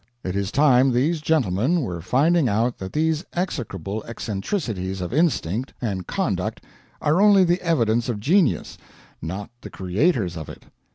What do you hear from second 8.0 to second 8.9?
of genius,